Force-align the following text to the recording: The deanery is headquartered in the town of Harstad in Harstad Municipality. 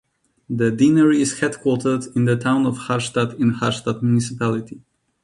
The 0.49 0.71
deanery 0.71 1.21
is 1.21 1.35
headquartered 1.41 2.15
in 2.15 2.25
the 2.25 2.35
town 2.35 2.65
of 2.65 2.75
Harstad 2.75 3.39
in 3.39 3.51
Harstad 3.53 4.01
Municipality. 4.01 4.81